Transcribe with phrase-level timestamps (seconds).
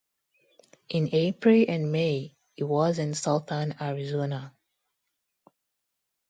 [0.89, 4.51] In April and May, he was in southern Arizona.